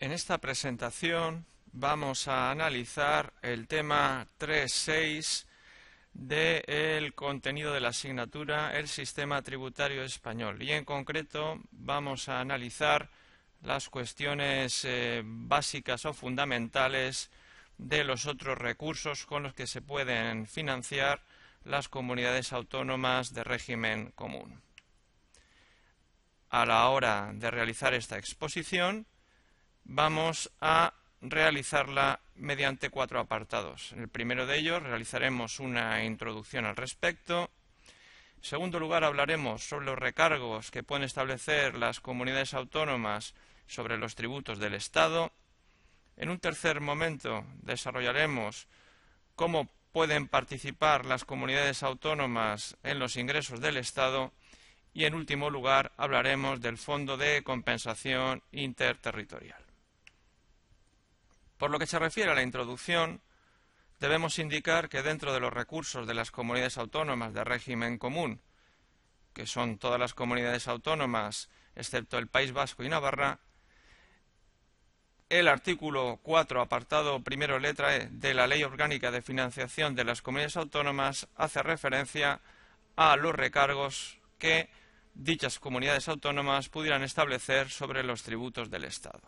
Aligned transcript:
En 0.00 0.12
esta 0.12 0.38
presentación 0.38 1.44
vamos 1.72 2.28
a 2.28 2.52
analizar 2.52 3.32
el 3.42 3.66
tema 3.66 4.28
3.6 4.38 5.44
del 6.12 7.14
contenido 7.14 7.72
de 7.72 7.80
la 7.80 7.88
asignatura 7.88 8.78
El 8.78 8.86
Sistema 8.86 9.42
Tributario 9.42 10.04
Español 10.04 10.62
y 10.62 10.70
en 10.70 10.84
concreto 10.84 11.60
vamos 11.72 12.28
a 12.28 12.38
analizar 12.38 13.10
las 13.60 13.88
cuestiones 13.88 14.84
eh, 14.84 15.22
básicas 15.24 16.04
o 16.04 16.12
fundamentales 16.14 17.28
de 17.76 18.04
los 18.04 18.26
otros 18.26 18.56
recursos 18.56 19.26
con 19.26 19.42
los 19.42 19.52
que 19.52 19.66
se 19.66 19.82
pueden 19.82 20.46
financiar 20.46 21.24
las 21.64 21.88
comunidades 21.88 22.52
autónomas 22.52 23.34
de 23.34 23.42
régimen 23.42 24.12
común. 24.12 24.62
A 26.50 26.64
la 26.66 26.88
hora 26.88 27.32
de 27.34 27.50
realizar 27.50 27.94
esta 27.94 28.16
exposición, 28.16 29.04
vamos 29.88 30.50
a 30.60 30.92
realizarla 31.20 32.20
mediante 32.36 32.90
cuatro 32.90 33.18
apartados. 33.18 33.92
En 33.92 34.02
el 34.02 34.08
primero 34.08 34.46
de 34.46 34.58
ellos 34.58 34.82
realizaremos 34.82 35.58
una 35.58 36.04
introducción 36.04 36.66
al 36.66 36.76
respecto. 36.76 37.50
En 38.36 38.44
segundo 38.44 38.78
lugar, 38.78 39.02
hablaremos 39.02 39.64
sobre 39.68 39.86
los 39.86 39.98
recargos 39.98 40.70
que 40.70 40.84
pueden 40.84 41.04
establecer 41.04 41.74
las 41.74 42.00
comunidades 42.00 42.54
autónomas 42.54 43.34
sobre 43.66 43.98
los 43.98 44.14
tributos 44.14 44.60
del 44.60 44.74
Estado. 44.74 45.32
En 46.16 46.30
un 46.30 46.38
tercer 46.38 46.80
momento, 46.80 47.44
desarrollaremos 47.62 48.68
cómo 49.34 49.68
pueden 49.92 50.28
participar 50.28 51.06
las 51.06 51.24
comunidades 51.24 51.82
autónomas 51.82 52.76
en 52.84 52.98
los 52.98 53.16
ingresos 53.16 53.60
del 53.60 53.78
Estado. 53.78 54.32
Y 54.94 55.04
en 55.04 55.14
último 55.14 55.50
lugar, 55.50 55.92
hablaremos 55.96 56.60
del 56.60 56.78
Fondo 56.78 57.16
de 57.16 57.42
Compensación 57.42 58.42
Interterritorial. 58.52 59.67
Por 61.58 61.70
lo 61.70 61.78
que 61.78 61.86
se 61.86 61.98
refiere 61.98 62.30
a 62.30 62.34
la 62.34 62.42
introducción, 62.42 63.20
debemos 63.98 64.38
indicar 64.38 64.88
que 64.88 65.02
dentro 65.02 65.32
de 65.32 65.40
los 65.40 65.52
recursos 65.52 66.06
de 66.06 66.14
las 66.14 66.30
comunidades 66.30 66.78
autónomas 66.78 67.34
de 67.34 67.44
régimen 67.44 67.98
común, 67.98 68.40
que 69.34 69.46
son 69.46 69.78
todas 69.78 69.98
las 69.98 70.14
comunidades 70.14 70.68
autónomas 70.68 71.50
excepto 71.74 72.18
el 72.18 72.28
País 72.28 72.52
Vasco 72.52 72.84
y 72.84 72.88
Navarra, 72.88 73.40
el 75.28 75.46
artículo 75.46 76.20
4, 76.22 76.60
apartado 76.60 77.22
primero 77.22 77.58
letra 77.58 77.96
E 77.96 78.08
de 78.10 78.32
la 78.34 78.46
Ley 78.46 78.62
Orgánica 78.62 79.10
de 79.10 79.20
Financiación 79.20 79.94
de 79.94 80.04
las 80.04 80.22
Comunidades 80.22 80.56
Autónomas 80.56 81.28
hace 81.36 81.62
referencia 81.62 82.40
a 82.96 83.16
los 83.16 83.34
recargos 83.34 84.18
que 84.38 84.70
dichas 85.14 85.58
comunidades 85.58 86.08
autónomas 86.08 86.68
pudieran 86.68 87.02
establecer 87.02 87.68
sobre 87.68 88.04
los 88.04 88.22
tributos 88.22 88.70
del 88.70 88.84
Estado. 88.84 89.20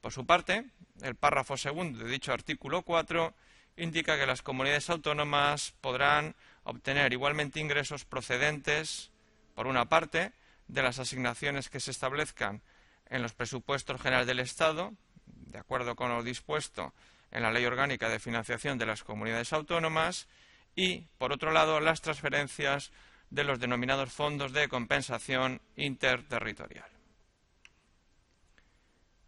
Por 0.00 0.12
su 0.12 0.24
parte, 0.24 0.64
el 1.02 1.14
párrafo 1.14 1.56
segundo 1.56 2.04
de 2.04 2.10
dicho 2.10 2.32
artículo 2.32 2.82
4 2.82 3.34
indica 3.76 4.18
que 4.18 4.26
las 4.26 4.42
comunidades 4.42 4.88
autónomas 4.90 5.74
podrán 5.80 6.34
obtener 6.64 7.12
igualmente 7.12 7.60
ingresos 7.60 8.04
procedentes, 8.04 9.10
por 9.54 9.66
una 9.66 9.88
parte, 9.88 10.32
de 10.68 10.82
las 10.82 10.98
asignaciones 10.98 11.68
que 11.68 11.80
se 11.80 11.90
establezcan 11.90 12.62
en 13.08 13.22
los 13.22 13.34
presupuestos 13.34 14.00
generales 14.00 14.26
del 14.26 14.40
Estado, 14.40 14.94
de 15.26 15.58
acuerdo 15.58 15.94
con 15.94 16.08
lo 16.08 16.22
dispuesto 16.22 16.92
en 17.30 17.42
la 17.42 17.52
Ley 17.52 17.64
Orgánica 17.64 18.08
de 18.08 18.18
Financiación 18.18 18.78
de 18.78 18.86
las 18.86 19.04
Comunidades 19.04 19.52
Autónomas, 19.52 20.26
y, 20.74 21.06
por 21.18 21.32
otro 21.32 21.52
lado, 21.52 21.80
las 21.80 22.02
transferencias 22.02 22.92
de 23.30 23.44
los 23.44 23.58
denominados 23.58 24.12
fondos 24.12 24.52
de 24.52 24.68
compensación 24.68 25.60
interterritorial. 25.76 26.88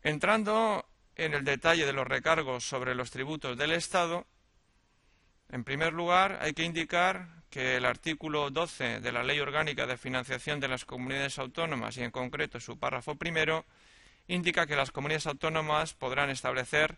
Entrando 0.03 0.87
en 1.19 1.35
el 1.35 1.45
detalle 1.45 1.85
de 1.85 1.93
los 1.93 2.07
recargos 2.07 2.67
sobre 2.67 2.95
los 2.95 3.11
tributos 3.11 3.59
del 3.59 3.73
Estado, 3.73 4.27
en 5.51 5.65
primer 5.65 5.93
lugar 5.93 6.39
hay 6.41 6.55
que 6.55 6.63
indicar 6.63 7.29
que 7.51 7.77
el 7.77 7.85
artículo 7.85 8.51
12 8.51 9.01
de 9.01 9.13
la 9.13 9.25
Ley 9.25 9.41
Orgánica 9.41 9.87
de 9.87 9.97
Financiación 9.97 10.61
de 10.61 10.69
las 10.69 10.85
Comunidades 10.85 11.39
Autónomas 11.39 11.97
y 11.97 12.03
en 12.03 12.13
concreto 12.13 12.61
su 12.61 12.79
párrafo 12.79 13.17
primero 13.17 13.65
indica 14.29 14.67
que 14.67 14.77
las 14.77 14.93
comunidades 14.93 15.27
autónomas 15.27 15.93
podrán 15.95 16.31
establecer 16.31 16.97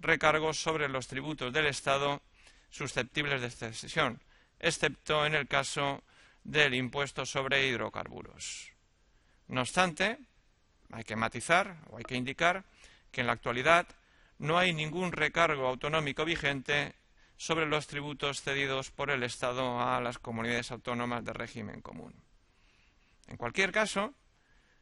recargos 0.00 0.58
sobre 0.58 0.88
los 0.88 1.06
tributos 1.06 1.52
del 1.52 1.66
Estado 1.66 2.22
susceptibles 2.70 3.40
de 3.40 3.68
excesión, 3.68 4.20
excepto 4.60 5.26
en 5.26 5.34
el 5.34 5.46
caso 5.46 6.02
del 6.42 6.74
impuesto 6.74 7.26
sobre 7.26 7.66
hidrocarburos. 7.66 8.72
No 9.48 9.60
obstante, 9.60 10.18
hay 10.92 11.04
que 11.04 11.16
matizar 11.16 11.76
o 11.90 11.98
hay 11.98 12.04
que 12.04 12.16
indicar 12.16 12.64
que 13.10 13.20
en 13.20 13.26
la 13.26 13.32
actualidad 13.32 13.86
no 14.38 14.58
hay 14.58 14.72
ningún 14.72 15.12
recargo 15.12 15.66
autonómico 15.66 16.24
vigente 16.24 16.94
sobre 17.36 17.66
los 17.66 17.86
tributos 17.86 18.42
cedidos 18.42 18.90
por 18.90 19.10
el 19.10 19.22
Estado 19.22 19.80
a 19.80 20.00
las 20.00 20.18
comunidades 20.18 20.70
autónomas 20.70 21.24
de 21.24 21.32
régimen 21.32 21.80
común. 21.80 22.14
En 23.26 23.36
cualquier 23.36 23.72
caso, 23.72 24.14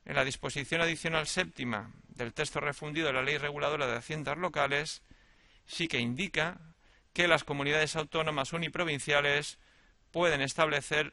en 0.04 0.14
la 0.14 0.24
disposición 0.24 0.80
adicional 0.80 1.26
séptima 1.26 1.92
del 2.08 2.32
texto 2.32 2.60
refundido 2.60 3.08
de 3.08 3.12
la 3.12 3.22
Ley 3.22 3.38
Reguladora 3.38 3.86
de 3.86 3.96
Haciendas 3.96 4.38
Locales, 4.38 5.02
sí 5.66 5.88
que 5.88 5.98
indica 5.98 6.60
que 7.12 7.28
las 7.28 7.44
comunidades 7.44 7.96
autónomas 7.96 8.52
uniprovinciales 8.52 9.58
pueden 10.10 10.40
establecer 10.40 11.12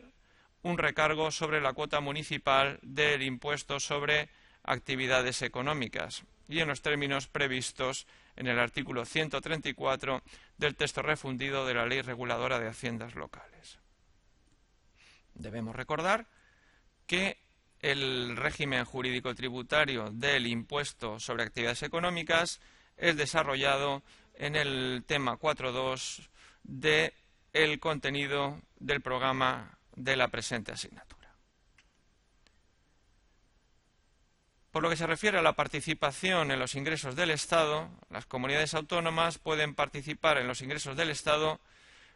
un 0.61 0.77
recargo 0.77 1.31
sobre 1.31 1.59
la 1.59 1.73
cuota 1.73 1.99
municipal 1.99 2.79
del 2.83 3.21
impuesto 3.23 3.79
sobre 3.79 4.29
actividades 4.63 5.41
económicas 5.41 6.23
y 6.47 6.59
en 6.59 6.67
los 6.67 6.81
términos 6.81 7.27
previstos 7.27 8.07
en 8.35 8.47
el 8.47 8.59
artículo 8.59 9.05
134 9.05 10.21
del 10.57 10.75
texto 10.75 11.01
refundido 11.01 11.65
de 11.65 11.73
la 11.73 11.85
Ley 11.85 12.01
Reguladora 12.01 12.59
de 12.59 12.67
Haciendas 12.67 13.15
Locales. 13.15 13.79
Debemos 15.35 15.75
recordar 15.75 16.27
que 17.07 17.37
el 17.79 18.37
régimen 18.37 18.85
jurídico 18.85 19.35
tributario 19.35 20.09
del 20.09 20.47
impuesto 20.47 21.19
sobre 21.19 21.43
actividades 21.43 21.83
económicas 21.83 22.61
es 22.97 23.17
desarrollado 23.17 24.03
en 24.35 24.55
el 24.55 25.03
tema 25.05 25.37
4.2 25.37 26.29
del 26.63 27.79
contenido 27.79 28.61
del 28.79 29.01
programa 29.01 29.77
de 29.95 30.15
la 30.15 30.29
presente 30.29 30.71
asignatura. 30.71 31.22
Por 34.73 34.81
lo 34.81 34.89
que 34.89 34.97
se 34.97 35.05
refiere 35.05 35.37
a 35.37 35.43
la 35.43 35.53
participación 35.53 36.49
en 36.49 36.57
los 36.57 36.73
ingresos 36.73 37.15
del 37.15 37.29
Estado, 37.29 37.91
las 38.09 38.25
comunidades 38.25 38.73
autónomas 38.73 39.37
pueden 39.37 39.75
participar 39.75 40.39
en 40.39 40.47
los 40.47 40.63
ingresos 40.63 40.97
del 40.97 41.11
Estado 41.11 41.61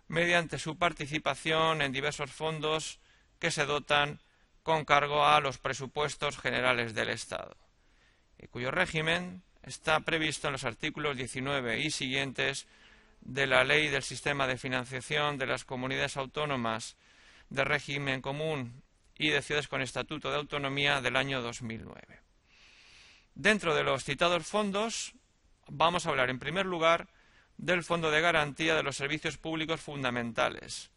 mediante 0.08 0.58
su 0.58 0.76
participación 0.76 1.84
en 1.84 1.92
diversos 1.92 2.32
fondos 2.32 3.00
que 3.38 3.52
se 3.52 3.68
dotan 3.68 4.20
con 4.64 4.86
cargo 4.86 5.24
a 5.24 5.40
los 5.40 5.60
presupuestos 5.60 6.40
generales 6.40 6.96
del 6.96 7.10
Estado, 7.10 7.56
y 8.40 8.48
cuyo 8.48 8.72
régimen 8.72 9.44
está 9.62 10.00
previsto 10.00 10.48
en 10.48 10.54
los 10.54 10.64
artículos 10.64 11.16
19 11.16 11.82
y 11.82 11.92
siguientes 11.92 12.66
de 13.22 13.46
la 13.46 13.66
Ley 13.66 13.90
del 13.90 14.02
Sistema 14.02 14.48
de 14.48 14.58
Financiación 14.58 15.38
de 15.38 15.46
las 15.46 15.64
Comunidades 15.64 16.18
Autónomas 16.18 16.98
de 17.52 17.64
Régimen 17.64 18.20
Común 18.20 18.82
y 19.16 19.30
de 19.30 19.44
Ciudades 19.44 19.68
con 19.68 19.84
Estatuto 19.84 20.32
de 20.32 20.38
Autonomía 20.38 21.02
del 21.02 21.18
año 21.18 21.44
2009. 21.44 22.27
Dentro 23.40 23.76
de 23.76 23.84
los 23.84 24.04
citados 24.04 24.48
fondos, 24.48 25.14
vamos 25.68 26.08
a 26.08 26.10
hablar 26.10 26.32
en 26.32 26.40
primer 26.40 26.66
lugar 26.66 27.08
del 27.56 27.84
Fondo 27.84 28.10
de 28.10 28.20
Garantía 28.20 28.74
de 28.74 28.82
los 28.82 28.98
Servicios 28.98 29.38
Públicos 29.38 29.80
Fundamentales, 29.80 30.90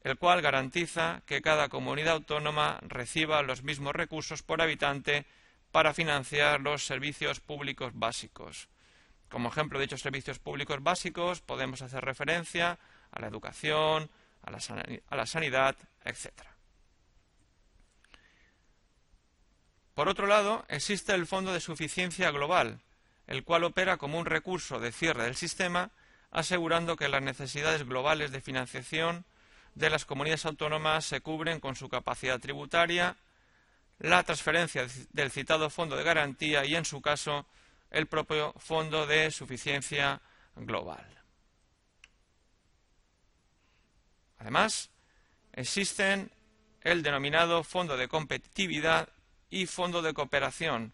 el 0.00 0.16
cual 0.16 0.40
garantiza 0.40 1.20
que 1.26 1.42
cada 1.42 1.68
comunidad 1.68 2.14
autónoma 2.14 2.80
reciba 2.80 3.42
los 3.42 3.64
mismos 3.64 3.94
recursos 3.94 4.42
por 4.42 4.62
habitante 4.62 5.26
para 5.70 5.92
financiar 5.92 6.62
los 6.62 6.86
servicios 6.86 7.40
públicos 7.40 7.92
básicos. 7.94 8.70
Como 9.28 9.50
ejemplo 9.50 9.78
de 9.78 9.84
dichos 9.84 10.00
servicios 10.00 10.38
públicos 10.38 10.82
básicos 10.82 11.42
podemos 11.42 11.82
hacer 11.82 12.02
referencia 12.02 12.78
a 13.10 13.20
la 13.20 13.26
educación, 13.26 14.10
a 14.40 14.50
la, 15.16 15.26
sanidad, 15.26 15.76
etcétera. 16.02 16.57
Por 19.98 20.08
otro 20.08 20.28
lado, 20.28 20.64
existe 20.68 21.12
el 21.12 21.26
Fondo 21.26 21.52
de 21.52 21.58
Suficiencia 21.58 22.30
Global, 22.30 22.78
el 23.26 23.42
cual 23.42 23.64
opera 23.64 23.96
como 23.96 24.16
un 24.16 24.26
recurso 24.26 24.78
de 24.78 24.92
cierre 24.92 25.24
del 25.24 25.34
sistema, 25.34 25.90
asegurando 26.30 26.94
que 26.94 27.08
las 27.08 27.20
necesidades 27.20 27.84
globales 27.84 28.30
de 28.30 28.40
financiación 28.40 29.24
de 29.74 29.90
las 29.90 30.04
comunidades 30.04 30.46
autónomas 30.46 31.04
se 31.04 31.20
cubren 31.20 31.58
con 31.58 31.74
su 31.74 31.88
capacidad 31.88 32.38
tributaria, 32.38 33.16
la 33.98 34.22
transferencia 34.22 34.86
del 35.10 35.32
citado 35.32 35.68
fondo 35.68 35.96
de 35.96 36.04
garantía 36.04 36.64
y, 36.64 36.76
en 36.76 36.84
su 36.84 37.02
caso, 37.02 37.44
el 37.90 38.06
propio 38.06 38.54
Fondo 38.56 39.04
de 39.04 39.32
Suficiencia 39.32 40.20
Global. 40.54 41.04
Además, 44.38 44.90
existen 45.54 46.30
el 46.82 47.02
denominado 47.02 47.64
Fondo 47.64 47.96
de 47.96 48.06
Competitividad 48.06 49.08
y 49.50 49.66
Fondo 49.66 50.02
de 50.02 50.14
Cooperación, 50.14 50.92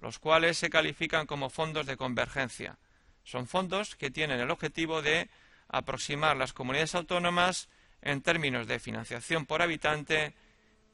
los 0.00 0.18
cuales 0.18 0.58
se 0.58 0.70
califican 0.70 1.26
como 1.26 1.50
fondos 1.50 1.86
de 1.86 1.96
convergencia. 1.96 2.78
Son 3.24 3.46
fondos 3.46 3.96
que 3.96 4.10
tienen 4.10 4.40
el 4.40 4.50
objetivo 4.50 5.02
de 5.02 5.28
aproximar 5.68 6.36
las 6.36 6.52
comunidades 6.52 6.94
autónomas 6.94 7.68
en 8.02 8.22
términos 8.22 8.66
de 8.66 8.78
financiación 8.78 9.46
por 9.46 9.62
habitante 9.62 10.34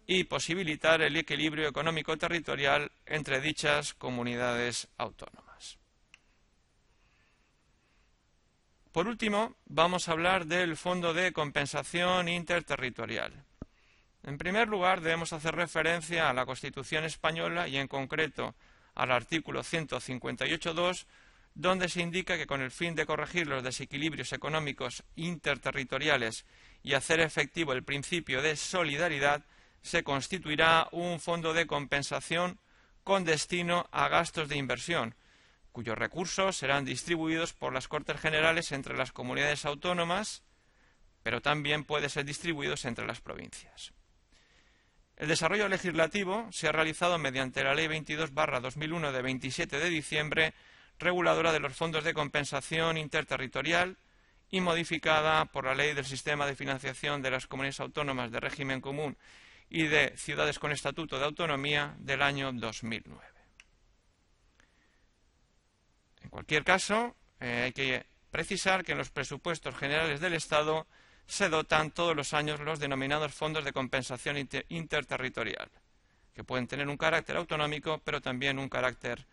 y 0.07 0.25
posibilitar 0.25 1.03
el 1.03 1.17
equilibrio 1.17 1.69
económico 1.69 2.17
territorial 2.17 2.93
entre 3.07 3.41
dichas 3.41 3.95
comunidades 3.95 4.89
autónomas. 4.97 5.79
Por 8.93 9.09
último, 9.09 9.57
vamos 9.67 10.09
a 10.09 10.13
hablar 10.13 10.47
del 10.47 10.77
Fondo 10.77 11.13
de 11.13 11.33
Compensación 11.33 12.29
Interterritorial. 12.29 13.45
En 14.27 14.39
primer 14.39 14.67
lugar, 14.67 15.03
debemos 15.03 15.33
hacer 15.33 15.55
referencia 15.55 16.29
a 16.29 16.35
la 16.35 16.47
Constitución 16.47 17.05
española 17.05 17.69
y, 17.69 17.77
en 17.77 17.87
concreto, 17.87 18.57
al 18.97 19.13
artículo 19.13 19.63
158.2, 19.63 21.07
donde 21.55 21.89
se 21.89 22.03
indica 22.03 22.37
que 22.37 22.49
con 22.49 22.61
el 22.61 22.73
fin 22.73 22.97
de 22.97 23.07
corregir 23.07 23.47
los 23.47 23.63
desequilibrios 23.63 24.33
económicos 24.33 25.05
interterritoriales 25.15 26.45
y 26.83 26.95
hacer 26.95 27.21
efectivo 27.21 27.73
el 27.73 27.85
principio 27.85 28.43
de 28.43 28.57
solidaridad, 28.57 29.45
se 29.81 30.03
constituirá 30.03 30.89
un 30.91 31.21
fondo 31.21 31.55
de 31.55 31.69
compensación 31.69 32.59
con 33.05 33.23
destino 33.23 33.89
a 33.93 34.09
gastos 34.09 34.49
de 34.49 34.57
inversión, 34.57 35.15
cuyos 35.71 35.97
recursos 35.97 36.57
serán 36.57 36.85
distribuidos 36.85 37.53
por 37.53 37.73
las 37.73 37.87
Cortes 37.87 38.21
Generales 38.21 38.73
entre 38.73 38.97
las 38.97 39.13
comunidades 39.13 39.65
autónomas, 39.65 40.43
pero 41.23 41.41
también 41.41 41.85
pueden 41.85 42.11
ser 42.11 42.25
distribuidos 42.25 42.85
entre 42.87 43.07
las 43.07 43.21
provincias. 43.21 43.93
El 45.17 45.29
desarrollo 45.29 45.69
legislativo 45.69 46.47
se 46.53 46.69
ha 46.69 46.73
realizado 46.73 47.19
mediante 47.19 47.65
la 47.65 47.75
Ley 47.75 47.87
22-2001 47.87 49.13
de 49.13 49.23
27 49.23 49.79
de 49.79 49.89
diciembre, 49.89 50.55
reguladora 50.99 51.53
de 51.53 51.61
los 51.61 51.75
fondos 51.75 52.05
de 52.05 52.13
compensación 52.13 52.99
interterritorial 52.99 53.97
y 54.51 54.61
modificada 54.61 55.47
por 55.47 55.65
la 55.65 55.75
Ley 55.75 55.95
del 55.95 56.05
Sistema 56.05 56.47
de 56.47 56.55
Financiación 56.55 57.23
de 57.23 57.31
las 57.31 57.47
Comunidades 57.47 57.81
Autónomas 57.81 58.31
de 58.31 58.41
Régimen 58.41 58.83
Común 58.83 59.17
y 59.71 59.87
de 59.87 60.15
ciudades 60.17 60.59
con 60.59 60.71
estatuto 60.71 61.19
de 61.19 61.25
autonomía 61.25 61.97
del 61.99 62.21
año 62.21 62.53
2009. 62.53 63.27
En 66.23 66.31
cualquier 66.31 66.63
caso, 66.63 67.17
eh, 67.41 67.63
hay 67.65 67.73
que 67.73 68.05
precisar 68.31 68.85
que 68.85 68.93
en 68.93 68.99
los 68.99 69.11
presupuestos 69.11 69.75
generales 69.77 70.21
del 70.21 70.35
Estado 70.35 70.87
se 71.27 71.49
dotan 71.49 71.91
todos 71.91 72.15
los 72.15 72.33
años 72.35 72.61
los 72.61 72.79
denominados 72.79 73.35
fondos 73.35 73.65
de 73.65 73.73
compensación 73.73 74.37
interterritorial, 74.69 75.71
que 76.35 76.45
pueden 76.45 76.67
tener 76.67 76.89
un 76.89 76.97
carácter 76.97 77.37
autonómico, 77.37 78.01
pero 78.05 78.21
también 78.21 78.59
un 78.59 78.69
carácter 78.69 79.27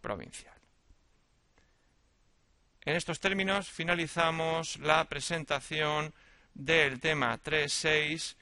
provincial. 0.00 0.54
En 2.84 2.96
estos 2.96 3.18
términos 3.18 3.68
finalizamos 3.68 4.78
la 4.78 5.04
presentación 5.06 6.14
del 6.54 7.00
tema 7.00 7.36
3.6 7.42 8.36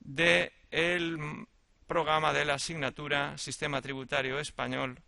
del 0.00 1.46
programa 1.86 2.32
de 2.32 2.44
la 2.44 2.54
asignatura 2.54 3.36
Sistema 3.38 3.80
Tributario 3.82 4.38
Español 4.38 5.02